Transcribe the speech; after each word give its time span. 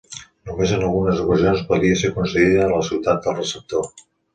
Només 0.51 0.73
en 0.77 0.85
algunes 0.87 1.21
ocasions 1.25 1.63
podia 1.69 2.01
ser 2.07 2.13
concedida 2.19 2.67
a 2.67 2.75
la 2.77 2.85
ciutat 2.93 3.25
del 3.29 3.41
receptor. 3.43 3.93